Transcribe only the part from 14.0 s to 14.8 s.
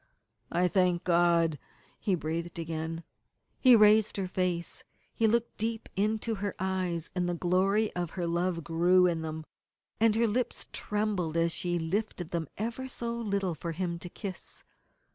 kiss.